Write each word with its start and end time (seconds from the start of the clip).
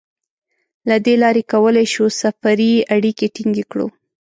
له 0.89 0.95
دې 1.05 1.15
لارې 1.23 1.43
کولای 1.53 1.85
شو 1.93 2.05
سفري 2.21 2.73
اړیکې 2.95 3.27
ټینګې 3.35 3.63
کړو. 3.71 3.87